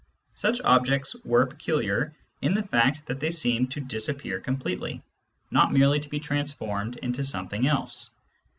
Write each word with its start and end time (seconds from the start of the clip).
Such 0.33 0.59
objects 0.63 1.15
were 1.23 1.45
peculiar 1.45 2.15
in 2.41 2.55
the 2.55 2.63
fact 2.63 3.05
that 3.05 3.19
they 3.19 3.29
seemed 3.29 3.69
to 3.73 3.79
dis 3.81 4.09
appear 4.09 4.39
completely, 4.39 5.03
not 5.51 5.71
merely 5.71 5.99
to 5.99 6.09
be 6.09 6.19
transformed 6.19 6.97
into 6.97 7.23
something 7.23 7.67
else. 7.67 8.09